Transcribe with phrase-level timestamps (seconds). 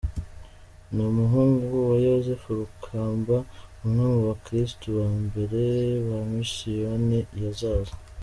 [0.93, 3.37] Ni umuhungu wa Yozefu Rukamba,
[3.83, 5.61] umwe mu bakristu ba mbere
[6.07, 7.95] ba Misiyoni ya Zaza.